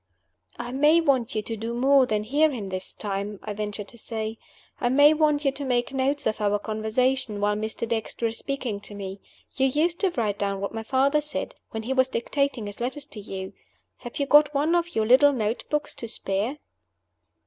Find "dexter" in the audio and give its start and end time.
7.87-8.25